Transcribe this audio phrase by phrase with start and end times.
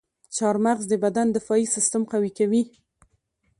[0.35, 2.63] چارمغز د بدن دفاعي سیستم قوي کوي.